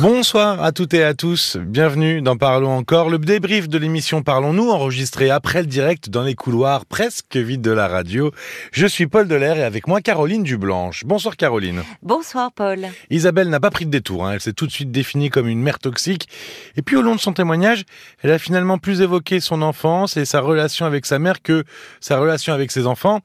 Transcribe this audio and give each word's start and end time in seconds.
Bonsoir 0.00 0.60
à 0.60 0.72
toutes 0.72 0.92
et 0.94 1.04
à 1.04 1.14
tous. 1.14 1.56
Bienvenue 1.56 2.20
dans 2.20 2.36
Parlons 2.36 2.76
encore, 2.76 3.10
le 3.10 3.18
débrief 3.18 3.68
de 3.68 3.78
l'émission 3.78 4.24
Parlons-nous, 4.24 4.68
enregistré 4.70 5.30
après 5.30 5.60
le 5.60 5.68
direct 5.68 6.10
dans 6.10 6.24
les 6.24 6.34
couloirs 6.34 6.84
presque 6.84 7.36
vides 7.36 7.60
de 7.60 7.70
la 7.70 7.86
radio. 7.86 8.32
Je 8.72 8.88
suis 8.88 9.06
Paul 9.06 9.28
Delair 9.28 9.56
et 9.56 9.62
avec 9.62 9.86
moi 9.86 10.00
Caroline 10.00 10.42
Dublanche. 10.42 11.04
Bonsoir 11.04 11.36
Caroline. 11.36 11.84
Bonsoir 12.02 12.50
Paul. 12.50 12.88
Isabelle 13.08 13.48
n'a 13.48 13.60
pas 13.60 13.70
pris 13.70 13.86
de 13.86 13.90
détour, 13.92 14.26
hein. 14.26 14.32
elle 14.32 14.40
s'est 14.40 14.52
tout 14.52 14.66
de 14.66 14.72
suite 14.72 14.90
définie 14.90 15.30
comme 15.30 15.46
une 15.46 15.62
mère 15.62 15.78
toxique. 15.78 16.28
Et 16.76 16.82
puis 16.82 16.96
au 16.96 17.02
long 17.02 17.14
de 17.14 17.20
son 17.20 17.32
témoignage, 17.32 17.84
elle 18.22 18.32
a 18.32 18.40
finalement 18.40 18.78
plus 18.78 19.00
évoqué 19.00 19.38
son 19.38 19.62
enfance 19.62 20.16
et 20.16 20.24
sa 20.24 20.40
relation 20.40 20.86
avec 20.86 21.06
sa 21.06 21.20
mère 21.20 21.40
que 21.40 21.62
sa 22.00 22.18
relation 22.18 22.52
avec 22.52 22.72
ses 22.72 22.88
enfants. 22.88 23.20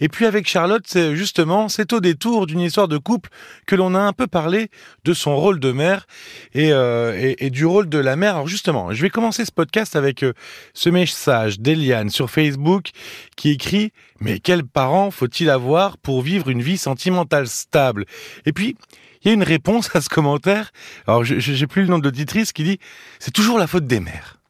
Et 0.00 0.10
puis 0.10 0.26
avec 0.26 0.46
Charlotte, 0.46 0.86
justement, 1.14 1.70
c'est 1.70 1.94
au 1.94 2.00
détour 2.00 2.46
d'une 2.46 2.60
histoire 2.60 2.88
de 2.88 2.98
couple 2.98 3.30
que 3.66 3.74
l'on 3.74 3.94
a 3.94 4.00
un 4.00 4.12
peu 4.12 4.26
parlé 4.26 4.68
de 5.04 5.14
son 5.14 5.34
rôle 5.34 5.60
de 5.60 5.72
mère 5.72 6.06
euh, 6.56 7.34
et, 7.38 7.50
du 7.50 7.66
rôle 7.66 7.88
de 7.88 7.98
la 7.98 8.16
mère. 8.16 8.34
Alors 8.34 8.48
justement, 8.48 8.92
je 8.92 9.02
vais 9.02 9.10
commencer 9.10 9.44
ce 9.44 9.52
podcast 9.52 9.96
avec 9.96 10.22
euh, 10.22 10.32
ce 10.74 10.90
message 10.90 11.60
d'Eliane 11.60 12.10
sur 12.10 12.30
Facebook 12.30 12.90
qui 13.36 13.50
écrit 13.50 13.92
«Mais 14.20 14.38
quels 14.38 14.64
parents 14.64 15.10
faut-il 15.10 15.50
avoir 15.50 15.98
pour 15.98 16.22
vivre 16.22 16.48
une 16.48 16.62
vie 16.62 16.78
sentimentale 16.78 17.46
stable?» 17.46 18.04
Et 18.46 18.52
puis, 18.52 18.76
il 19.22 19.28
y 19.28 19.30
a 19.30 19.34
une 19.34 19.42
réponse 19.42 19.94
à 19.94 20.00
ce 20.00 20.08
commentaire. 20.08 20.72
Alors, 21.06 21.24
je 21.24 21.52
n'ai 21.52 21.66
plus 21.66 21.82
le 21.82 21.88
nom 21.88 21.98
de 21.98 22.04
l'auditrice 22.04 22.52
qui 22.52 22.64
dit 22.64 22.78
«C'est 23.18 23.32
toujours 23.32 23.58
la 23.58 23.66
faute 23.66 23.86
des 23.86 24.00
mères.» 24.00 24.40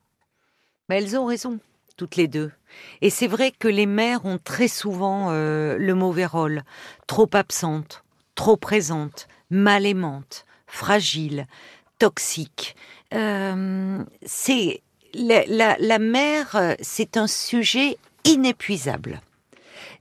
Mais 0.88 0.98
elles 0.98 1.16
ont 1.16 1.26
raison, 1.26 1.58
toutes 1.96 2.16
les 2.16 2.28
deux. 2.28 2.50
Et 3.00 3.10
c'est 3.10 3.26
vrai 3.26 3.52
que 3.56 3.68
les 3.68 3.86
mères 3.86 4.24
ont 4.24 4.38
très 4.38 4.68
souvent 4.68 5.28
euh, 5.30 5.76
le 5.78 5.94
mauvais 5.94 6.26
rôle, 6.26 6.62
trop 7.06 7.28
absentes, 7.32 8.04
trop 8.34 8.56
présentes, 8.56 9.28
mal 9.50 9.86
aimantes, 9.86 10.44
fragile, 10.70 11.46
toxique. 11.98 12.76
Euh, 13.12 14.02
c'est 14.24 14.82
la, 15.14 15.76
la, 15.78 15.98
mère, 15.98 16.76
c'est 16.80 17.16
un 17.16 17.26
sujet 17.26 17.98
inépuisable. 18.24 19.20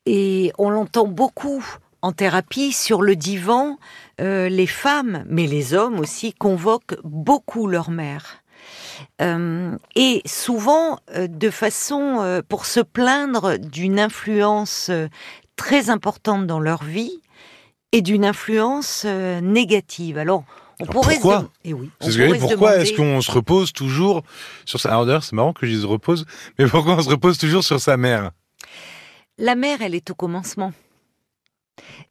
Et 0.05 0.51
on 0.57 0.69
l'entend 0.69 1.07
beaucoup 1.07 1.65
en 2.01 2.13
thérapie, 2.13 2.71
sur 2.71 3.01
le 3.01 3.15
divan, 3.15 3.77
euh, 4.21 4.47
les 4.47 4.67
femmes, 4.67 5.25
mais 5.27 5.47
les 5.47 5.73
hommes 5.73 5.99
aussi, 5.99 6.33
convoquent 6.33 6.97
beaucoup 7.03 7.67
leur 7.67 7.89
mère. 7.89 8.43
Euh, 9.21 9.75
et 9.95 10.21
souvent 10.25 10.99
de 11.17 11.49
façon 11.49 12.41
pour 12.47 12.65
se 12.65 12.79
plaindre 12.79 13.57
d'une 13.57 13.99
influence 13.99 14.91
très 15.55 15.89
importante 15.89 16.47
dans 16.47 16.59
leur 16.59 16.83
vie 16.83 17.19
et 17.91 18.01
d'une 18.01 18.25
influence 18.25 19.05
négative. 19.05 20.17
Alors, 20.17 20.43
on 20.79 20.85
pourrait 20.85 21.15
pourquoi 21.15 21.49
eh 21.65 21.73
oui, 21.73 21.89
pourquoi 22.39 22.77
est-ce 22.77 22.93
qu'on 22.93 23.21
se 23.21 23.31
repose 23.31 23.73
toujours 23.73 24.23
sur 24.65 24.79
sa... 24.79 24.89
Alors 24.89 25.23
c'est 25.23 25.33
marrant 25.33 25.51
que 25.51 25.65
je 25.65 25.71
dise 25.71 25.85
repose, 25.85 26.25
mais 26.57 26.67
pourquoi 26.67 26.95
on 26.95 27.01
se 27.01 27.09
repose 27.09 27.37
toujours 27.37 27.63
sur 27.63 27.81
sa 27.81 27.97
mère? 27.97 28.31
La 29.37 29.55
mère, 29.55 29.81
elle 29.81 29.95
est 29.95 30.09
au 30.09 30.15
commencement. 30.15 30.71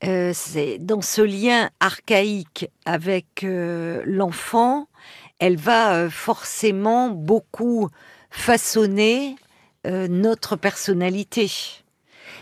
Euh, 0.04 0.32
c'est 0.34 0.78
dans 0.78 1.02
ce 1.02 1.22
lien 1.22 1.70
archaïque 1.80 2.68
avec 2.84 3.44
euh, 3.44 4.02
l'enfant, 4.06 4.88
elle 5.38 5.56
va 5.56 5.94
euh, 5.94 6.10
forcément 6.10 7.10
beaucoup 7.10 7.88
façonner 8.30 9.36
notre 9.84 10.56
personnalité. 10.56 11.50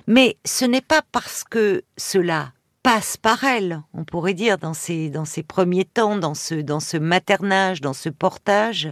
Mais 0.09 0.37
ce 0.45 0.65
n'est 0.65 0.81
pas 0.81 1.03
parce 1.13 1.45
que 1.45 1.85
cela 1.97 2.53
passe 2.87 3.17
par 3.17 3.43
elle, 3.43 3.83
on 3.95 4.05
pourrait 4.05 4.33
dire, 4.33 4.59
dans 4.59 4.73
ces, 4.73 5.11
dans 5.11 5.25
ces 5.25 5.43
premiers 5.43 5.85
temps, 5.85 6.17
dans 6.17 6.35
ce, 6.35 6.55
dans 6.55 6.79
ce 6.79 6.97
maternage, 6.97 7.81
dans 7.81 7.93
ce 7.93 8.09
portage, 8.09 8.91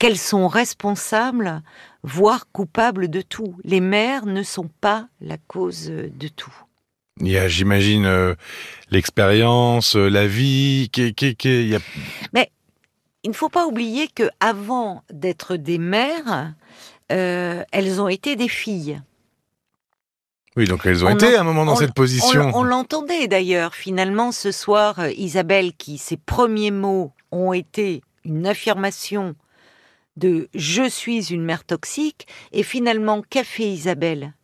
qu'elles 0.00 0.18
sont 0.18 0.48
responsables, 0.48 1.62
voire 2.02 2.50
coupables 2.50 3.06
de 3.06 3.20
tout. 3.20 3.54
Les 3.62 3.80
mères 3.80 4.26
ne 4.26 4.42
sont 4.42 4.68
pas 4.80 5.06
la 5.20 5.36
cause 5.38 5.86
de 5.88 6.26
tout. 6.26 6.52
Il 7.20 7.28
y 7.28 7.38
a, 7.38 7.46
j'imagine, 7.46 8.06
euh, 8.06 8.34
l'expérience, 8.90 9.94
euh, 9.94 10.08
la 10.08 10.26
vie, 10.26 10.88
qui, 10.92 11.14
qui, 11.14 11.76
a... 11.76 11.78
Mais 12.32 12.50
il 13.22 13.30
ne 13.30 13.36
faut 13.36 13.48
pas 13.48 13.68
oublier 13.68 14.08
que 14.08 14.28
avant 14.40 15.04
d'être 15.12 15.54
des 15.54 15.78
mères, 15.78 16.54
euh, 17.12 17.62
elles 17.70 18.00
ont 18.00 18.08
été 18.08 18.34
des 18.34 18.48
filles. 18.48 19.00
Oui, 20.58 20.66
donc 20.66 20.84
elles 20.86 21.04
ont 21.04 21.10
été 21.10 21.36
à 21.36 21.42
un 21.42 21.44
moment 21.44 21.64
dans 21.64 21.76
cette 21.76 21.94
position. 21.94 22.50
On, 22.52 22.64
l'entendait 22.64 23.28
d'ailleurs. 23.28 23.76
Finalement, 23.76 24.32
ce 24.32 24.50
soir, 24.50 24.98
euh, 24.98 25.12
Isabelle, 25.12 25.72
qui 25.72 25.98
ses 25.98 26.16
premiers 26.16 26.72
mots 26.72 27.12
ont 27.30 27.52
été 27.52 28.02
une 28.24 28.44
affirmation 28.44 29.36
de 30.16 30.48
je 30.54 30.88
suis 30.88 31.32
une 31.32 31.44
mère 31.44 31.62
toxique, 31.62 32.26
et 32.50 32.64
finalement, 32.64 33.22
qu'a 33.22 33.44
fait 33.44 33.70
Isabelle? 33.70 34.34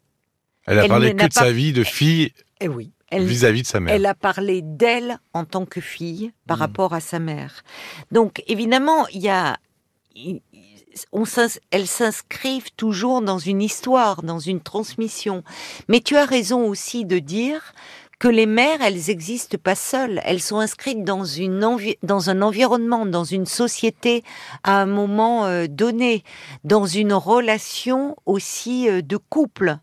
Elle 0.68 0.78
a 0.78 0.86
parlé 0.86 1.16
que 1.16 1.26
de 1.26 1.32
sa 1.32 1.50
vie 1.50 1.72
de 1.72 1.82
fille. 1.82 2.32
Eh 2.60 2.68
oui. 2.68 2.92
vis-à-vis 3.10 3.62
de 3.62 3.66
sa 3.66 3.80
mère. 3.80 3.92
Elle 3.92 4.06
a 4.06 4.14
parlé 4.14 4.62
d'elle 4.62 5.18
en 5.32 5.44
tant 5.44 5.66
que 5.66 5.80
fille 5.80 6.30
par 6.46 6.58
hmm. 6.58 6.60
rapport 6.60 6.94
à 6.94 7.00
sa 7.00 7.18
mère. 7.18 7.64
Donc 8.12 8.40
évidemment, 8.46 9.08
il 9.08 9.20
y 9.20 9.28
a, 9.28 9.56
elles 11.70 11.86
s'inscrivent 11.86 12.72
toujours 12.76 13.22
dans 13.22 13.38
une 13.38 13.62
histoire, 13.62 14.22
dans 14.22 14.38
une 14.38 14.60
transmission. 14.60 15.42
Mais 15.88 16.00
tu 16.00 16.16
as 16.16 16.24
raison 16.24 16.66
aussi 16.66 17.04
de 17.04 17.18
dire 17.18 17.74
que 18.18 18.28
les 18.28 18.46
mères, 18.46 18.80
elles 18.80 19.00
n'existent 19.08 19.58
pas 19.58 19.74
seules. 19.74 20.20
Elles 20.24 20.40
sont 20.40 20.58
inscrites 20.58 21.04
dans, 21.04 21.24
une 21.24 21.60
dans 22.02 22.30
un 22.30 22.42
environnement, 22.42 23.06
dans 23.06 23.24
une 23.24 23.46
société 23.46 24.24
à 24.62 24.80
un 24.80 24.86
moment 24.86 25.46
euh, 25.46 25.66
donné, 25.68 26.24
dans 26.62 26.86
une 26.86 27.12
relation 27.12 28.16
aussi 28.24 28.88
euh, 28.88 29.02
de 29.02 29.16
couple. 29.16 29.78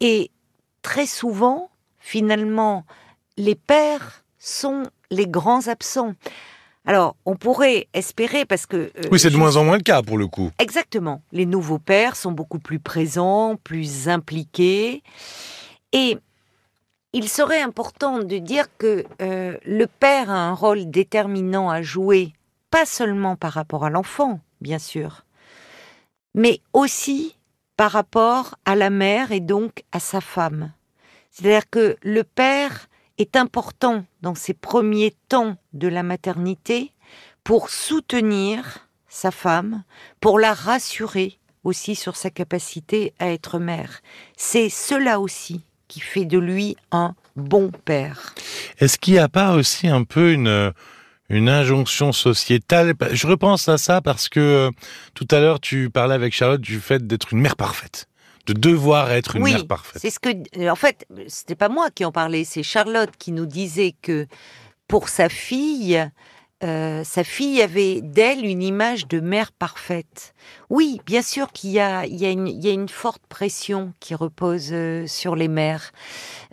Et 0.00 0.30
très 0.82 1.06
souvent, 1.06 1.70
finalement, 1.98 2.84
les 3.36 3.54
pères 3.54 4.24
sont 4.38 4.84
les 5.10 5.26
grands 5.26 5.68
absents. 5.68 6.14
Alors, 6.86 7.16
on 7.24 7.34
pourrait 7.34 7.88
espérer, 7.94 8.44
parce 8.44 8.66
que... 8.66 8.76
Euh, 8.76 9.08
oui, 9.10 9.18
c'est 9.18 9.30
de 9.30 9.36
moins 9.36 9.56
en 9.56 9.64
moins 9.64 9.78
le 9.78 9.82
cas, 9.82 10.02
pour 10.02 10.18
le 10.18 10.26
coup. 10.26 10.50
Exactement. 10.58 11.22
Les 11.32 11.46
nouveaux 11.46 11.78
pères 11.78 12.14
sont 12.14 12.32
beaucoup 12.32 12.58
plus 12.58 12.78
présents, 12.78 13.56
plus 13.56 14.08
impliqués. 14.08 15.02
Et 15.92 16.18
il 17.14 17.28
serait 17.28 17.62
important 17.62 18.18
de 18.18 18.38
dire 18.38 18.66
que 18.76 19.04
euh, 19.22 19.56
le 19.64 19.86
père 19.86 20.30
a 20.30 20.48
un 20.48 20.52
rôle 20.52 20.90
déterminant 20.90 21.70
à 21.70 21.80
jouer, 21.80 22.34
pas 22.70 22.84
seulement 22.84 23.36
par 23.36 23.52
rapport 23.52 23.84
à 23.84 23.90
l'enfant, 23.90 24.40
bien 24.60 24.80
sûr, 24.80 25.24
mais 26.34 26.60
aussi 26.72 27.36
par 27.76 27.92
rapport 27.92 28.56
à 28.64 28.74
la 28.74 28.90
mère 28.90 29.32
et 29.32 29.40
donc 29.40 29.84
à 29.92 30.00
sa 30.00 30.20
femme. 30.20 30.72
C'est-à-dire 31.30 31.70
que 31.70 31.96
le 32.02 32.24
père 32.24 32.88
est 33.18 33.36
important 33.36 34.04
dans 34.22 34.34
ces 34.34 34.54
premiers 34.54 35.14
temps 35.28 35.56
de 35.72 35.88
la 35.88 36.02
maternité 36.02 36.92
pour 37.42 37.70
soutenir 37.70 38.88
sa 39.08 39.30
femme, 39.30 39.84
pour 40.20 40.38
la 40.38 40.54
rassurer 40.54 41.38
aussi 41.62 41.94
sur 41.94 42.16
sa 42.16 42.30
capacité 42.30 43.14
à 43.18 43.28
être 43.28 43.58
mère. 43.58 44.00
C'est 44.36 44.68
cela 44.68 45.20
aussi 45.20 45.64
qui 45.88 46.00
fait 46.00 46.24
de 46.24 46.38
lui 46.38 46.76
un 46.90 47.14
bon 47.36 47.70
père. 47.84 48.34
Est-ce 48.78 48.98
qu'il 48.98 49.14
n'y 49.14 49.20
a 49.20 49.28
pas 49.28 49.54
aussi 49.54 49.88
un 49.88 50.04
peu 50.04 50.32
une, 50.32 50.72
injonction 51.30 52.12
sociétale? 52.12 52.94
Je 53.12 53.26
repense 53.26 53.68
à 53.68 53.78
ça 53.78 54.00
parce 54.00 54.28
que 54.28 54.40
euh, 54.40 54.70
tout 55.14 55.28
à 55.30 55.40
l'heure 55.40 55.60
tu 55.60 55.90
parlais 55.90 56.14
avec 56.14 56.34
Charlotte 56.34 56.60
du 56.60 56.80
fait 56.80 57.06
d'être 57.06 57.32
une 57.32 57.40
mère 57.40 57.56
parfaite 57.56 58.08
de 58.46 58.52
devoir 58.52 59.10
être 59.10 59.36
une 59.36 59.44
mère 59.44 59.66
parfaite. 59.66 60.00
C'est 60.00 60.10
ce 60.10 60.18
que, 60.18 60.30
euh, 60.58 60.70
en 60.70 60.76
fait, 60.76 61.06
c'était 61.28 61.54
pas 61.54 61.68
moi 61.68 61.90
qui 61.90 62.04
en 62.04 62.12
parlais, 62.12 62.44
c'est 62.44 62.62
Charlotte 62.62 63.10
qui 63.18 63.32
nous 63.32 63.46
disait 63.46 63.94
que 64.02 64.26
pour 64.86 65.08
sa 65.08 65.28
fille, 65.28 66.10
euh, 66.62 67.04
sa 67.04 67.24
fille 67.24 67.62
avait 67.62 68.00
d'elle 68.02 68.44
une 68.44 68.62
image 68.62 69.08
de 69.08 69.20
mère 69.20 69.52
parfaite. 69.52 70.34
Oui, 70.68 71.00
bien 71.06 71.22
sûr 71.22 71.52
qu'il 71.52 71.70
y 71.70 71.80
a, 71.80 72.04
il 72.06 72.16
y, 72.16 72.26
a 72.26 72.30
une, 72.30 72.48
il 72.48 72.62
y 72.64 72.68
a 72.68 72.72
une 72.72 72.88
forte 72.88 73.22
pression 73.28 73.92
qui 74.00 74.14
repose 74.14 74.70
euh, 74.72 75.06
sur 75.06 75.36
les 75.36 75.48
mères 75.48 75.92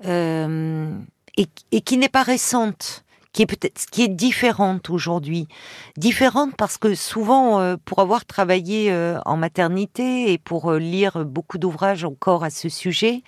et, 0.04 1.48
et, 1.72 1.82
qui 1.82 1.98
n'est 1.98 2.10
pas 2.10 2.24
récente 2.24 3.04
qui 3.34 3.44
est 3.44 3.46
peut-être 3.46 3.86
qui 3.92 4.04
est 4.04 4.10
différente 4.10 4.90
aujourd'hui. 4.90 5.48
Différente 5.98 6.56
parce 6.58 6.78
que 6.78 6.96
souvent, 6.96 7.60
euh, 7.60 7.76
pour 7.84 8.00
avoir 8.00 8.26
travaillé 8.26 8.92
euh, 8.92 9.20
en 9.26 9.38
maternité 9.38 10.34
et 10.34 10.38
pour 10.38 10.72
euh, 10.72 10.80
lire 10.80 11.26
beaucoup 11.26 11.58
d'ouvrages 11.58 12.04
encore 12.04 12.44
à 12.44 12.50
ce 12.50 12.70
sujet, 12.70 13.24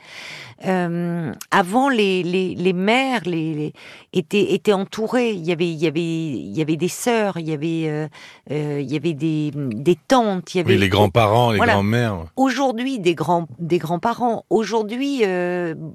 avant 1.51 1.89
les, 1.89 2.23
les, 2.23 2.55
les 2.55 2.71
mères 2.71 3.23
les, 3.25 3.73
étaient, 4.13 4.53
étaient 4.53 4.71
entourées. 4.71 5.31
Il 5.31 5.45
y 5.45 5.51
avait 5.51 5.69
il 5.69 5.77
y 5.77 5.88
avait 5.88 6.01
il 6.01 6.57
y 6.57 6.61
avait 6.61 6.77
des 6.77 6.88
sœurs, 6.88 7.38
il 7.38 7.50
y 7.50 7.53
avait 7.53 8.09
il 8.50 8.91
y 8.91 8.95
avait 8.95 9.13
des, 9.13 9.51
des 9.53 9.97
tantes, 10.07 10.55
il 10.55 10.59
y 10.59 10.61
avait 10.61 10.77
les 10.77 10.88
grands-parents, 10.88 11.51
les 11.51 11.59
grands-mères. 11.59 12.27
Aujourd'hui, 12.38 13.00
des 13.00 13.13
grands 13.13 13.47
des 13.59 13.77
grands-parents. 13.77 14.45
Aujourd'hui, 14.50 15.23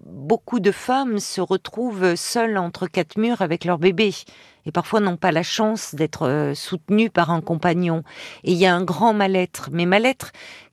beaucoup 0.07 0.61
de 0.61 0.71
femmes 0.71 1.19
se 1.19 1.41
retrouvent 1.41 2.15
seules 2.15 2.59
entre 2.59 2.89
quatre 2.89 3.17
murs 3.17 3.41
avec 3.41 3.65
leur 3.65 3.79
bébé 3.79 3.98
et 4.01 4.73
parfois 4.73 5.01
n'ont 5.01 5.17
pas 5.17 5.33
la 5.33 5.43
chance 5.43 5.95
d'être 5.95 6.29
euh, 6.29 6.55
soutenues 6.55 7.11
par 7.11 7.31
un 7.31 7.41
compagnon. 7.41 8.03
Et 8.45 8.53
il 8.53 8.59
y 8.59 8.67
a 8.67 8.75
un 8.75 8.85
grand 8.85 9.15
mal-être, 9.15 9.71
mais 9.73 9.87
mal-être 9.87 10.33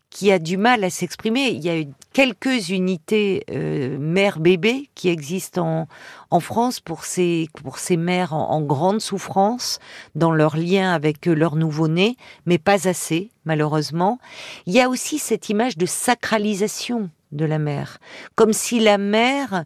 qui 0.09 0.31
a 0.31 0.39
du 0.39 0.55
mal 0.55 0.83
à 0.85 0.89
s'exprimer. 0.89 1.49
Il 1.49 1.61
y 1.61 1.69
a 1.69 1.83
quelques 2.13 2.69
unités 2.69 3.43
euh, 3.51 3.97
mère-bébé 3.99 4.89
qui 4.95 5.09
existent 5.09 5.87
en, 6.29 6.39
France 6.39 6.79
pour 6.79 7.03
ces, 7.03 7.49
pour 7.61 7.79
ces 7.79 7.97
mères 7.97 8.33
en, 8.33 8.61
grande 8.61 9.01
souffrance 9.01 9.79
dans 10.13 10.31
leur 10.31 10.55
lien 10.55 10.93
avec 10.93 11.25
leur 11.25 11.57
nouveau-né, 11.57 12.15
mais 12.45 12.57
pas 12.57 12.87
assez, 12.87 13.29
malheureusement. 13.43 14.19
Il 14.67 14.73
y 14.73 14.79
a 14.79 14.87
aussi 14.87 15.19
cette 15.19 15.49
image 15.49 15.77
de 15.77 15.85
sacralisation 15.85 17.09
de 17.33 17.43
la 17.45 17.59
mère, 17.59 17.97
comme 18.35 18.53
si 18.53 18.79
la 18.79 18.97
mère 18.97 19.65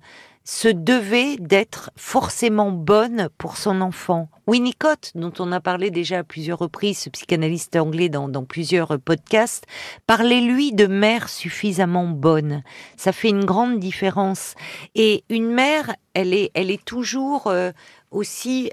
se 0.50 0.68
devait 0.68 1.38
d'être 1.38 1.92
forcément 1.96 2.72
bonne 2.72 3.30
pour 3.38 3.56
son 3.56 3.82
enfant. 3.82 4.30
Winnicott, 4.48 5.12
dont 5.14 5.32
on 5.38 5.52
a 5.52 5.60
parlé 5.60 5.92
déjà 5.92 6.18
à 6.18 6.24
plusieurs 6.24 6.58
reprises, 6.58 6.98
ce 6.98 7.12
psychanalyste 7.12 7.76
anglais 7.76 8.10
dans, 8.10 8.44
plusieurs 8.46 9.00
podcasts, 9.00 9.66
parlait 10.08 10.42
lui 10.42 10.74
de 10.74 10.88
mère 10.88 11.30
suffisamment 11.30 12.08
bonne. 12.08 12.64
Ça 12.98 13.12
fait 13.12 13.30
une 13.30 13.46
grande 13.46 13.80
différence. 13.80 14.56
Et 14.96 15.24
une 15.30 15.52
mère, 15.52 15.96
elle 16.16 16.34
est, 16.34 16.50
elle 16.56 16.72
est 16.72 16.84
toujours 16.84 17.46
euh, 17.46 17.72
aussi 18.10 18.72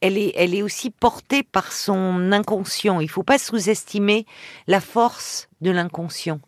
elle 0.00 0.18
est, 0.18 0.32
elle 0.34 0.54
est 0.54 0.62
aussi 0.62 0.90
portée 0.90 1.42
par 1.42 1.72
son 1.72 2.32
inconscient. 2.32 3.00
Il 3.00 3.08
faut 3.08 3.22
pas 3.22 3.38
sous-estimer 3.38 4.26
la 4.66 4.80
force 4.80 5.48
de 5.60 5.70
l'inconscient. 5.70 6.40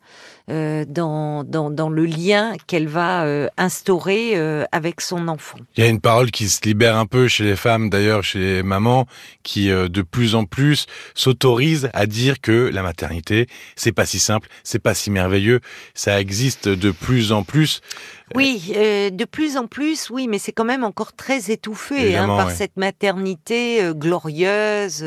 Euh, 0.51 0.85
dans, 0.89 1.45
dans, 1.45 1.71
dans, 1.71 1.89
le 1.89 2.05
lien 2.05 2.55
qu'elle 2.67 2.89
va 2.89 3.25
euh, 3.25 3.49
instaurer 3.57 4.33
euh, 4.35 4.65
avec 4.73 5.01
son 5.01 5.29
enfant. 5.29 5.59
Il 5.77 5.85
y 5.85 5.87
a 5.87 5.89
une 5.89 6.01
parole 6.01 6.33
qui 6.33 6.49
se 6.49 6.61
libère 6.65 6.97
un 6.97 7.07
peu 7.07 7.29
chez 7.29 7.45
les 7.45 7.55
femmes, 7.55 7.89
d'ailleurs 7.89 8.25
chez 8.25 8.41
les 8.41 8.63
mamans, 8.65 9.07
qui 9.45 9.69
de 9.69 10.03
plus 10.03 10.35
en 10.35 10.47
plus 10.47 10.87
s'autorisent 11.15 11.91
à 11.95 12.07
dire 12.07 12.41
que 12.41 12.69
la 12.73 12.83
maternité, 12.83 13.47
c'est 13.77 13.93
pas 13.93 14.07
si 14.07 14.19
simple, 14.19 14.49
c'est 14.65 14.81
pas 14.81 14.95
si 14.95 15.11
merveilleux, 15.11 15.61
ça 15.95 16.21
existe 16.21 16.69
de 16.69 16.91
plus 16.91 17.31
en 17.31 17.45
plus. 17.45 17.81
Oui, 18.35 18.73
de 18.75 19.25
plus 19.25 19.57
en 19.57 19.67
plus, 19.67 20.11
oui, 20.11 20.29
mais 20.29 20.39
c'est 20.39 20.53
quand 20.53 20.65
même 20.65 20.85
encore 20.85 21.13
très 21.13 21.51
étouffé 21.51 22.17
hein, 22.17 22.27
par 22.27 22.51
cette 22.51 22.77
maternité 22.77 23.91
glorieuse, 23.95 25.05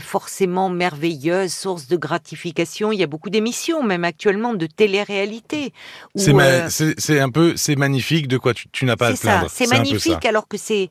forcément 0.00 0.68
merveilleuse, 0.68 1.52
source 1.52 1.86
de 1.88 1.96
gratification. 1.96 2.92
Il 2.92 2.98
y 2.98 3.02
a 3.02 3.06
beaucoup 3.06 3.30
d'émissions, 3.30 3.82
même 3.82 4.04
actuellement, 4.04 4.54
de 4.54 4.66
télé-réalité. 4.66 5.72
Euh, 6.18 6.68
c'est 6.68 7.20
un 7.20 7.30
peu, 7.30 7.54
c'est 7.56 7.76
magnifique. 7.76 8.28
De 8.28 8.38
quoi 8.38 8.52
tu, 8.54 8.84
n'as 8.84 8.96
pas 8.96 9.08
à 9.08 9.12
te 9.12 9.20
plaindre. 9.20 9.50
C'est 9.50 9.68
magnifique, 9.68 10.24
alors 10.24 10.48
que 10.48 10.56
c'est 10.56 10.90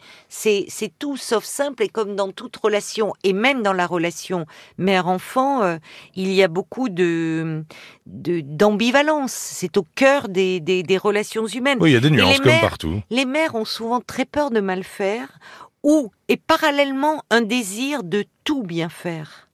tout 0.99 1.17
sauf 1.17 1.43
simple. 1.43 1.83
Et 1.83 1.89
comme 1.89 2.15
dans 2.15 2.31
toute 2.31 2.55
relation, 2.57 3.13
et 3.23 3.33
même 3.33 3.63
dans 3.63 3.73
la 3.73 3.87
relation 3.87 4.45
mère-enfant, 4.77 5.63
euh, 5.63 5.77
il 6.15 6.31
y 6.31 6.43
a 6.43 6.47
beaucoup 6.47 6.89
de 6.89 7.63
d'ambivalence. 8.05 9.31
c'est 9.31 9.77
au 9.77 9.85
cœur 9.95 10.29
des, 10.29 10.59
des, 10.59 10.97
relations 10.97 11.47
humaines. 11.55 11.77
Oui, 11.81 11.91
il 11.91 11.93
y 11.93 11.97
a 11.97 12.01
des 12.01 12.09
nuances 12.09 12.39
comme 12.39 12.59
partout. 12.61 13.01
Les 13.09 13.25
mères 13.25 13.55
ont 13.55 13.65
souvent 13.65 14.01
très 14.01 14.25
peur 14.25 14.51
de 14.51 14.59
mal 14.59 14.83
faire, 14.83 15.39
ou 15.83 16.11
et 16.27 16.37
parallèlement 16.37 17.23
un 17.29 17.41
désir 17.41 18.03
de 18.03 18.25
tout 18.43 18.63
bien 18.63 18.89
faire, 18.89 19.47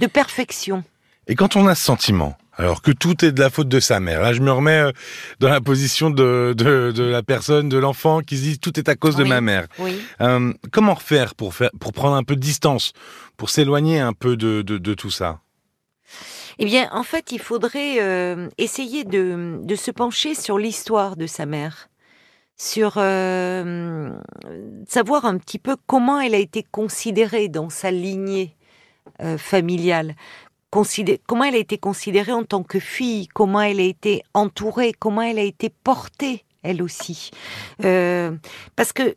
de 0.00 0.06
perfection. 0.06 0.84
Et 1.26 1.34
quand 1.34 1.56
on 1.56 1.66
a 1.66 1.74
ce 1.74 1.84
sentiment, 1.84 2.36
alors 2.58 2.82
que 2.82 2.90
tout 2.90 3.24
est 3.24 3.32
de 3.32 3.40
la 3.40 3.50
faute 3.50 3.68
de 3.68 3.80
sa 3.80 4.00
mère. 4.00 4.20
Là, 4.20 4.32
je 4.32 4.40
me 4.40 4.50
remets 4.50 4.80
euh, 4.80 4.92
dans 5.38 5.48
la 5.48 5.60
position 5.60 6.10
de, 6.10 6.54
de, 6.56 7.02
la 7.02 7.22
personne, 7.22 7.68
de 7.68 7.78
l'enfant 7.78 8.20
qui 8.20 8.36
se 8.36 8.42
dit 8.42 8.58
tout 8.58 8.78
est 8.78 8.88
à 8.88 8.96
cause 8.96 9.16
de 9.16 9.24
ma 9.24 9.40
mère. 9.40 9.66
Euh, 10.20 10.52
comment 10.72 10.96
faire 10.96 11.34
pour 11.34 11.54
faire 11.54 11.70
pour 11.78 11.92
prendre 11.92 12.16
un 12.16 12.24
peu 12.24 12.34
de 12.34 12.40
distance, 12.40 12.92
pour 13.36 13.48
s'éloigner 13.50 14.00
un 14.00 14.12
peu 14.12 14.36
de, 14.36 14.62
de, 14.62 14.94
tout 14.94 15.10
ça? 15.10 15.38
Eh 16.58 16.64
bien, 16.64 16.88
en 16.92 17.02
fait, 17.02 17.32
il 17.32 17.38
faudrait 17.38 18.00
euh, 18.00 18.48
essayer 18.58 19.04
de, 19.04 19.62
se 19.76 19.90
pencher 19.90 20.34
sur 20.34 20.58
l'histoire 20.58 21.16
de 21.16 21.26
sa 21.26 21.46
mère 21.46 21.88
sur 22.60 22.94
savoir 22.94 23.04
un 25.24 25.38
petit 25.38 25.60
peu 25.60 25.76
comment 25.86 26.18
elle 26.18 26.34
a 26.34 26.38
été 26.38 26.64
considérée 26.64 27.48
dans 27.48 27.70
sa 27.70 27.92
lignée 27.92 28.56
familiale, 29.36 30.16
comment 30.70 31.44
elle 31.44 31.54
a 31.54 31.58
été 31.58 31.78
considérée 31.78 32.32
en 32.32 32.44
tant 32.44 32.62
que 32.62 32.80
fille, 32.80 33.28
comment 33.28 33.60
elle 33.60 33.80
a 33.80 33.84
été 33.84 34.22
entourée, 34.34 34.92
comment 34.92 35.22
elle 35.22 35.38
a 35.38 35.42
été 35.42 35.70
portée, 35.70 36.44
elle 36.62 36.82
aussi. 36.82 37.30
Euh, 37.84 38.32
parce 38.76 38.92
que 38.92 39.16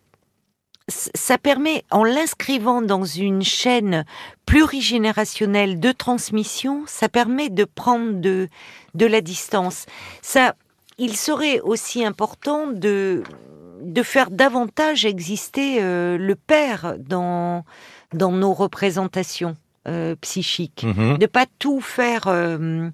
ça 0.91 1.37
permet, 1.37 1.83
en 1.91 2.03
l'inscrivant 2.03 2.81
dans 2.81 3.03
une 3.03 3.41
chaîne 3.41 4.05
plurigénérationnelle 4.45 5.79
de 5.79 5.91
transmission, 5.91 6.83
ça 6.87 7.09
permet 7.09 7.49
de 7.49 7.63
prendre 7.63 8.19
de, 8.19 8.49
de 8.93 9.05
la 9.05 9.21
distance. 9.21 9.85
Ça, 10.21 10.55
il 10.97 11.15
serait 11.15 11.59
aussi 11.61 12.05
important 12.05 12.67
de, 12.67 13.23
de 13.81 14.03
faire 14.03 14.29
davantage 14.29 15.05
exister 15.05 15.79
euh, 15.81 16.17
le 16.17 16.35
père 16.35 16.95
dans, 16.99 17.65
dans 18.13 18.31
nos 18.31 18.53
représentations. 18.53 19.55
Euh, 19.87 20.15
psychique, 20.21 20.83
mhm. 20.83 21.17
de 21.17 21.25
pas 21.25 21.47
tout 21.57 21.81
faire 21.81 22.27
euh, 22.27 22.91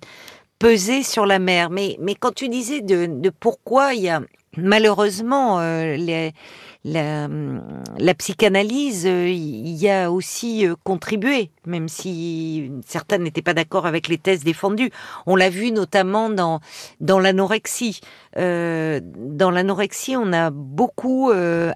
peser 0.57 1.03
sur 1.03 1.25
la 1.25 1.37
mère. 1.37 1.69
Mais, 1.69 1.97
mais 1.99 2.15
quand 2.15 2.33
tu 2.33 2.47
disais 2.47 2.79
de, 2.79 3.07
de 3.07 3.29
pourquoi 3.29 3.93
il 3.93 4.03
y 4.03 4.09
a 4.09 4.21
malheureusement 4.55 5.59
les, 5.59 6.31
la, 6.87 8.13
psychanalyse 8.15 9.03
il 9.05 9.75
y 9.75 9.89
a 9.89 10.11
aussi 10.11 10.65
contribué, 10.83 11.51
même 11.65 11.87
si 11.89 12.71
certains 12.85 13.17
n'étaient 13.17 13.41
pas 13.41 13.53
d'accord 13.53 13.85
avec 13.85 14.07
les 14.07 14.17
thèses 14.17 14.43
défendues. 14.43 14.91
On 15.25 15.35
l'a 15.35 15.49
vu 15.49 15.71
notamment 15.71 16.29
dans, 16.29 16.59
dans 16.99 17.19
l'anorexie. 17.19 18.01
dans 18.35 19.51
l'anorexie, 19.51 20.15
on 20.15 20.33
a 20.33 20.49
beaucoup 20.49 21.31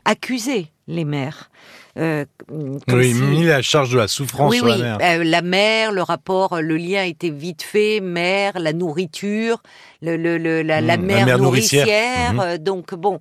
accusé 0.05 0.71
les 0.87 1.05
mères. 1.05 1.49
Euh, 1.97 2.25
oui, 2.49 3.13
mis 3.13 3.43
la 3.43 3.61
charge 3.61 3.91
de 3.91 3.97
la 3.97 4.07
souffrance 4.07 4.55
sur 4.55 4.65
la 4.65 4.77
mère. 4.77 4.97
Euh, 5.01 5.23
la 5.23 5.41
mère, 5.41 5.91
le 5.91 6.01
rapport, 6.01 6.61
le 6.61 6.77
lien 6.77 7.03
était 7.03 7.29
vite 7.29 7.61
fait, 7.63 7.99
mère, 7.99 8.59
la 8.59 8.71
nourriture, 8.71 9.61
le, 10.01 10.15
la, 10.63 10.97
mmh, 10.97 11.01
mère, 11.01 11.37
nourricière. 11.37 12.33
Mmh. 12.33 12.39
Euh, 12.39 12.57
donc 12.57 12.95
bon, 12.95 13.19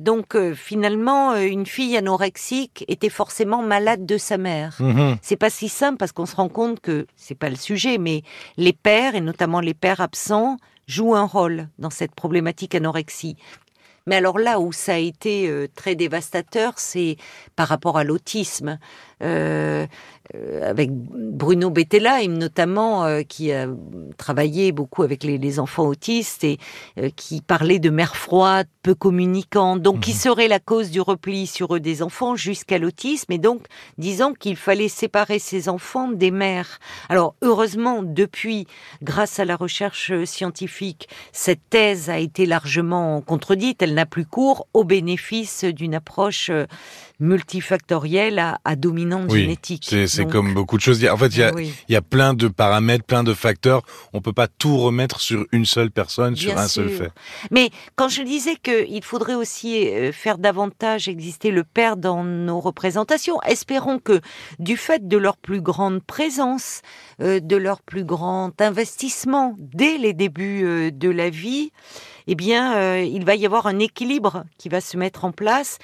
donc 0.00 0.36
finalement, 0.54 1.36
une 1.36 1.66
fille 1.66 1.96
anorexique 1.96 2.84
était 2.88 3.08
forcément 3.08 3.62
malade 3.62 4.04
de 4.04 4.18
sa 4.18 4.36
mère. 4.36 4.76
Mmh. 4.80 5.14
C'est 5.22 5.36
pas 5.36 5.50
si 5.50 5.68
simple 5.68 5.98
parce 5.98 6.12
qu'on 6.12 6.26
se 6.26 6.36
rend 6.36 6.48
compte 6.48 6.80
que 6.80 7.06
c'est 7.16 7.38
pas 7.38 7.50
le 7.50 7.56
sujet, 7.56 7.98
mais 7.98 8.22
les 8.56 8.72
pères 8.72 9.14
et 9.14 9.20
notamment 9.20 9.60
les 9.60 9.74
pères 9.74 10.00
absents 10.00 10.56
jouent 10.88 11.14
un 11.14 11.26
rôle 11.26 11.68
dans 11.78 11.90
cette 11.90 12.14
problématique 12.14 12.74
anorexie. 12.74 13.36
Mais 14.06 14.16
alors 14.16 14.38
là 14.38 14.60
où 14.60 14.72
ça 14.72 14.94
a 14.94 14.98
été 14.98 15.48
euh, 15.48 15.68
très 15.74 15.94
dévastateur, 15.94 16.74
c'est 16.76 17.16
par 17.56 17.68
rapport 17.68 17.98
à 17.98 18.04
l'autisme. 18.04 18.78
Euh, 19.22 19.86
avec 20.62 20.90
Bruno 20.92 21.70
Bettelheim 21.70 22.38
notamment, 22.38 23.04
euh, 23.04 23.22
qui 23.22 23.52
a 23.52 23.68
travaillé 24.16 24.72
beaucoup 24.72 25.02
avec 25.02 25.24
les, 25.24 25.58
enfants 25.58 25.86
autistes 25.86 26.44
et 26.44 26.58
qui 27.16 27.42
parlait 27.42 27.78
de 27.78 27.90
mère 27.90 28.16
froide, 28.16 28.66
peu 28.82 28.94
communicante, 28.94 29.82
donc 29.82 30.00
qui 30.00 30.12
mhm. 30.12 30.16
serait 30.16 30.48
la 30.48 30.60
cause 30.60 30.90
du 30.90 31.00
repli 31.00 31.46
sur 31.46 31.74
eux 31.74 31.80
des 31.80 32.02
enfants 32.02 32.36
jusqu'à 32.36 32.78
l'autisme, 32.78 33.32
et 33.32 33.38
donc 33.38 33.66
disant 33.98 34.32
qu'il 34.32 34.56
fallait 34.56 34.88
séparer 34.88 35.38
ces 35.38 35.68
enfants 35.68 36.08
des 36.08 36.30
mères. 36.30 36.78
Alors 37.08 37.34
heureusement, 37.42 38.02
depuis, 38.02 38.66
grâce 39.02 39.40
à 39.40 39.44
la 39.44 39.56
recherche 39.56 40.24
scientifique, 40.24 41.08
cette 41.32 41.68
thèse 41.68 42.08
a 42.08 42.18
été 42.18 42.46
largement 42.46 43.20
contredite, 43.20 43.82
elle 43.82 43.94
n'a 43.94 44.06
plus 44.06 44.26
cours 44.26 44.66
au 44.72 44.84
bénéfice 44.84 45.64
d'une 45.64 45.94
approche 45.94 46.50
multifactorielle 47.22 48.38
à, 48.38 48.58
à 48.64 48.76
dominante 48.76 49.30
génétique. 49.30 49.94
C'est 50.06 50.26
comme 50.26 50.52
beaucoup 50.52 50.76
de 50.76 50.82
choses. 50.82 51.04
En 51.06 51.16
fait, 51.16 51.28
il 51.28 51.38
y, 51.38 51.42
a, 51.42 51.52
il 51.58 51.92
y 51.92 51.96
a 51.96 52.02
plein 52.02 52.34
de 52.34 52.48
paramètres, 52.48 53.04
plein 53.04 53.22
de 53.22 53.32
facteurs. 53.32 53.82
On 54.12 54.20
peut 54.20 54.32
pas 54.32 54.48
tout 54.48 54.76
remettre 54.76 55.20
sur 55.20 55.46
une 55.52 55.64
seule 55.64 55.90
personne, 55.90 56.36
sur 56.36 56.58
un 56.58 56.68
seul 56.68 56.90
fait. 56.90 57.12
Mais 57.50 57.70
quand 57.96 58.08
je 58.08 58.22
disais 58.22 58.56
qu'il 58.56 59.04
faudrait 59.04 59.34
aussi 59.34 59.88
euh, 59.88 60.12
faire 60.12 60.38
davantage 60.38 61.08
exister 61.08 61.50
le 61.52 61.64
père 61.64 61.96
dans 61.96 62.24
nos 62.24 62.60
représentations, 62.60 63.40
espérons 63.42 63.98
que 63.98 64.20
du 64.58 64.76
fait 64.76 65.06
de 65.06 65.16
leur 65.16 65.36
plus 65.36 65.60
grande 65.60 66.02
présence, 66.02 66.82
euh, 67.20 67.38
de 67.40 67.56
leur 67.56 67.82
plus 67.82 68.04
grand 68.04 68.60
investissement 68.60 69.54
dès 69.58 69.96
les 69.96 70.12
débuts 70.12 70.64
euh, 70.64 70.90
de 70.90 71.08
la 71.08 71.30
vie, 71.30 71.70
eh 72.26 72.34
bien, 72.34 72.76
euh, 72.76 73.02
il 73.02 73.24
va 73.24 73.34
y 73.34 73.46
avoir 73.46 73.66
un 73.66 73.78
équilibre 73.78 74.44
qui 74.58 74.68
va 74.68 74.80
se 74.80 74.96
mettre 74.96 75.24
en 75.24 75.32
place 75.32 75.78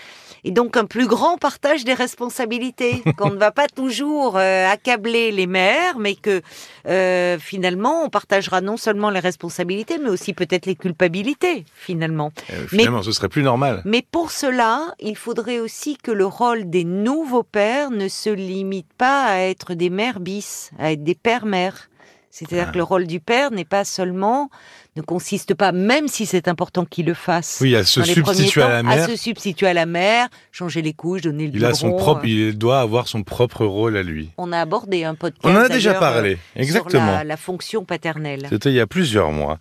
et 0.44 0.50
donc 0.50 0.76
un 0.76 0.84
plus 0.84 1.06
grand 1.06 1.38
partage 1.38 1.84
des 1.84 1.94
responsabilités. 1.94 3.02
Qu'on 3.16 3.30
ne 3.30 3.38
va 3.38 3.50
pas 3.50 3.66
toujours 3.66 4.36
euh, 4.36 4.68
accabler 4.68 5.32
les 5.32 5.46
mères, 5.46 5.98
mais 5.98 6.14
que 6.14 6.42
euh, 6.86 7.38
finalement, 7.38 8.04
on 8.04 8.08
partagera 8.08 8.60
non 8.60 8.76
seulement 8.76 9.10
les 9.10 9.20
responsabilités, 9.20 9.98
mais 9.98 10.10
aussi 10.10 10.32
peut-être 10.32 10.66
les 10.66 10.76
culpabilités, 10.76 11.64
finalement. 11.74 12.32
finalement, 12.68 13.02
ce 13.02 13.12
serait 13.12 13.28
plus 13.28 13.42
normal. 13.42 13.82
Mais 13.84 14.02
pour 14.02 14.30
cela, 14.30 14.94
il 15.00 15.16
faudrait 15.16 15.60
aussi 15.60 15.96
que 15.96 16.10
le 16.10 16.26
rôle 16.26 16.70
des 16.70 16.84
nouveaux 16.84 17.42
pères 17.42 17.90
ne 17.90 18.08
se 18.08 18.30
limite 18.30 18.92
pas 18.96 19.24
à 19.24 19.38
être 19.40 19.74
des 19.74 19.90
mères 19.90 20.20
bis, 20.20 20.70
à 20.78 20.92
être 20.92 21.02
des 21.02 21.14
pères-mères. 21.14 21.88
C'est-à-dire 22.30 22.66
ah. 22.68 22.72
que 22.72 22.76
le 22.76 22.84
rôle 22.84 23.06
du 23.06 23.20
père 23.20 23.50
n'est 23.50 23.64
pas 23.64 23.84
seulement 23.84 24.50
ne 24.98 25.02
consiste 25.02 25.54
pas, 25.54 25.72
même 25.72 26.08
si 26.08 26.26
c'est 26.26 26.48
important 26.48 26.84
qu'il 26.84 27.06
le 27.06 27.14
fasse. 27.14 27.58
Oui, 27.60 27.74
à 27.76 27.84
se 27.84 28.02
substituer 28.02 28.62
à 28.62 28.68
la 28.68 28.82
mère. 28.82 29.04
À 29.04 29.06
se 29.06 29.16
substituer 29.16 29.66
à 29.66 29.74
la 29.74 29.86
mère, 29.86 30.28
changer 30.52 30.82
les 30.82 30.92
couches, 30.92 31.22
donner 31.22 31.46
le 31.46 31.56
il 31.56 31.64
A 31.64 31.74
son 31.74 31.92
propre, 31.92 32.24
il 32.24 32.58
doit 32.58 32.80
avoir 32.80 33.08
son 33.08 33.22
propre 33.22 33.64
rôle 33.64 33.96
à 33.96 34.02
lui. 34.02 34.30
On 34.36 34.52
a 34.52 34.60
abordé 34.60 35.04
un 35.04 35.14
podcast. 35.14 35.44
On 35.44 35.56
en 35.56 35.64
a 35.64 35.68
déjà 35.68 35.94
parlé, 35.94 36.34
euh, 36.34 36.60
exactement. 36.60 37.16
Sur 37.16 37.24
la, 37.24 37.36
fonction 37.36 37.84
paternelle. 37.84 38.46
C'était 38.50 38.70
il 38.70 38.74
y 38.74 38.80
a 38.80 38.86
plusieurs 38.86 39.30
mois. 39.30 39.58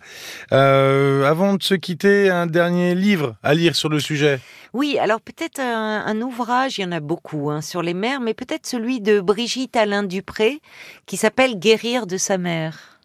Euh, 0.52 1.24
avant 1.24 1.54
de 1.54 1.62
se 1.62 1.74
quitter, 1.74 2.28
un 2.30 2.46
dernier 2.46 2.94
livre 2.94 3.36
à 3.42 3.54
lire 3.54 3.76
sur 3.76 3.88
le 3.88 4.00
sujet. 4.00 4.40
Oui, 4.74 4.98
alors 4.98 5.20
peut-être 5.20 5.60
un, 5.60 6.20
ouvrage, 6.20 6.78
il 6.78 6.82
y 6.82 6.84
en 6.84 6.92
a 6.92 7.00
beaucoup 7.00 7.50
hein, 7.50 7.62
sur 7.62 7.82
les 7.82 7.94
mères, 7.94 8.20
mais 8.20 8.34
peut-être 8.34 8.66
celui 8.66 9.00
de 9.00 9.20
Brigitte 9.20 9.76
Alain 9.76 10.02
Dupré 10.02 10.60
qui 11.06 11.16
s'appelle 11.16 11.58
Guérir 11.58 12.06
de 12.06 12.16
sa 12.16 12.36
mère 12.36 12.97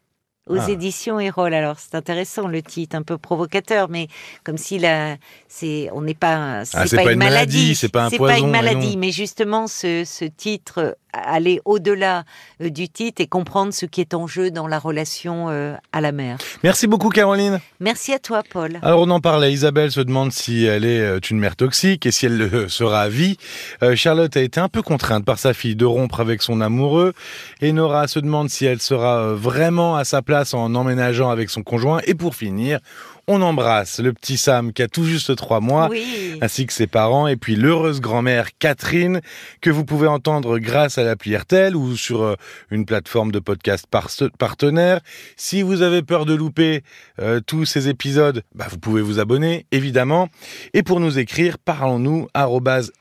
aux 0.47 0.59
ah. 0.59 0.69
éditions 0.69 1.19
Erol. 1.19 1.53
Alors 1.53 1.77
c'est 1.79 1.95
intéressant 1.95 2.47
le 2.47 2.62
titre, 2.62 2.95
un 2.95 3.03
peu 3.03 3.17
provocateur, 3.17 3.89
mais 3.89 4.07
comme 4.43 4.57
si 4.57 4.79
là, 4.79 5.17
c'est, 5.47 5.89
on 5.93 6.01
n'est 6.01 6.13
pas, 6.13 6.65
c'est 6.65 6.77
ah, 6.77 7.03
pas, 7.03 7.12
une 7.12 7.19
maladie, 7.19 7.75
c'est 7.75 7.89
pas 7.89 8.05
un 8.05 8.09
poison. 8.09 8.25
C'est 8.25 8.33
pas 8.33 8.39
une 8.39 8.51
maladie, 8.51 8.97
mais 8.97 9.12
justement 9.12 9.67
ce, 9.67 10.03
ce 10.05 10.25
titre 10.25 10.97
aller 11.13 11.62
au-delà 11.63 12.23
euh, 12.62 12.69
du 12.69 12.89
titre 12.89 13.21
et 13.21 13.27
comprendre 13.27 13.71
ce 13.71 13.85
qui 13.85 14.01
est 14.01 14.13
en 14.15 14.25
jeu 14.25 14.50
dans 14.50 14.67
la 14.67 14.79
relation 14.79 15.50
euh, 15.50 15.75
à 15.91 16.01
la 16.01 16.12
mère. 16.12 16.38
Merci 16.63 16.88
beaucoup 16.88 17.09
Caroline. 17.09 17.59
Merci 17.79 18.13
à 18.13 18.19
toi 18.19 18.41
Paul. 18.50 18.79
Alors 18.81 19.01
on 19.01 19.09
en 19.12 19.19
parlait, 19.19 19.53
Isabelle 19.53 19.91
se 19.91 20.01
demande 20.01 20.31
si 20.31 20.65
elle 20.65 20.85
est 20.85 21.01
euh, 21.01 21.19
une 21.29 21.38
mère 21.38 21.55
toxique 21.55 22.07
et 22.07 22.12
si 22.12 22.25
elle 22.25 22.38
le 22.38 22.67
sera 22.67 23.01
à 23.01 23.09
vie. 23.09 23.38
Charlotte 23.95 24.35
a 24.35 24.41
été 24.41 24.59
un 24.59 24.69
peu 24.69 24.81
contrainte 24.81 25.23
par 25.25 25.38
sa 25.38 25.53
fille 25.53 25.75
de 25.75 25.85
rompre 25.85 26.19
avec 26.19 26.41
son 26.41 26.62
amoureux 26.62 27.13
et 27.62 27.71
Nora 27.71 28.07
se 28.07 28.19
demande 28.19 28.50
si 28.50 28.65
elle 28.65 28.81
sera 28.81 29.33
vraiment 29.33 29.95
à 29.95 30.03
sa 30.03 30.21
place 30.21 30.32
en 30.53 30.75
emménageant 30.75 31.29
avec 31.29 31.49
son 31.49 31.63
conjoint. 31.63 32.01
Et 32.05 32.15
pour 32.15 32.35
finir, 32.35 32.79
on 33.27 33.41
embrasse 33.41 33.99
le 33.99 34.11
petit 34.11 34.37
Sam 34.37 34.73
qui 34.73 34.81
a 34.81 34.87
tout 34.87 35.05
juste 35.05 35.35
trois 35.35 35.61
mois, 35.61 35.89
ainsi 36.41 36.65
que 36.65 36.73
ses 36.73 36.87
parents, 36.87 37.27
et 37.27 37.37
puis 37.37 37.55
l'heureuse 37.55 38.01
grand-mère 38.01 38.49
Catherine, 38.57 39.21
que 39.61 39.69
vous 39.69 39.85
pouvez 39.85 40.07
entendre 40.07 40.59
grâce 40.59 40.97
à 40.97 41.03
l'appli 41.03 41.35
RTL 41.37 41.75
ou 41.75 41.95
sur 41.95 42.23
euh, 42.23 42.35
une 42.69 42.85
plateforme 42.85 43.31
de 43.31 43.39
podcast 43.39 43.85
partenaire. 44.37 44.99
Si 45.37 45.61
vous 45.61 45.81
avez 45.81 46.01
peur 46.01 46.25
de 46.25 46.33
louper 46.33 46.81
euh, 47.21 47.39
tous 47.39 47.65
ces 47.65 47.87
épisodes, 47.87 48.43
bah, 48.55 48.67
vous 48.69 48.77
pouvez 48.77 49.01
vous 49.01 49.19
abonner, 49.19 49.67
évidemment. 49.71 50.27
Et 50.73 50.83
pour 50.83 50.99
nous 50.99 51.19
écrire, 51.19 51.57
parlons-nous 51.59 52.27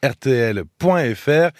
rtl.fr. 0.05 1.51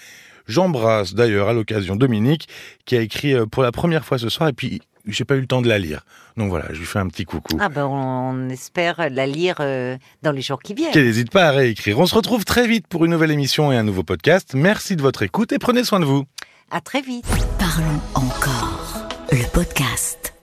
J'embrasse 0.47 1.13
d'ailleurs 1.13 1.49
à 1.49 1.53
l'occasion 1.53 1.95
Dominique 1.95 2.47
qui 2.85 2.95
a 2.97 3.01
écrit 3.01 3.33
euh, 3.33 3.45
pour 3.45 3.63
la 3.63 3.71
première 3.71 4.05
fois 4.05 4.17
ce 4.17 4.29
soir 4.29 4.49
et 4.49 4.53
puis 4.53 4.81
j'ai 5.05 5.25
pas 5.25 5.35
eu 5.35 5.41
le 5.41 5.47
temps 5.47 5.61
de 5.61 5.69
la 5.69 5.79
lire. 5.79 6.05
Donc 6.37 6.49
voilà, 6.49 6.65
je 6.71 6.79
lui 6.79 6.85
fais 6.85 6.99
un 6.99 7.07
petit 7.07 7.25
coucou. 7.25 7.57
Ah 7.59 7.69
ben 7.69 7.85
on 7.85 8.49
espère 8.49 9.09
la 9.09 9.27
lire 9.27 9.57
euh, 9.59 9.97
dans 10.21 10.31
les 10.31 10.41
jours 10.41 10.61
qui 10.61 10.73
viennent. 10.73 10.91
Qu'elle 10.91 11.05
n'hésite 11.05 11.31
pas 11.31 11.45
à 11.47 11.51
réécrire. 11.51 11.99
On 11.99 12.05
se 12.05 12.15
retrouve 12.15 12.45
très 12.45 12.67
vite 12.67 12.87
pour 12.87 13.05
une 13.05 13.11
nouvelle 13.11 13.31
émission 13.31 13.71
et 13.71 13.77
un 13.77 13.83
nouveau 13.83 14.03
podcast. 14.03 14.53
Merci 14.53 14.95
de 14.95 15.01
votre 15.01 15.23
écoute 15.23 15.51
et 15.51 15.59
prenez 15.59 15.83
soin 15.83 15.99
de 15.99 16.05
vous. 16.05 16.25
À 16.71 16.81
très 16.81 17.01
vite. 17.01 17.25
Parlons 17.59 18.01
encore. 18.15 19.07
Le 19.31 19.45
podcast. 19.51 20.33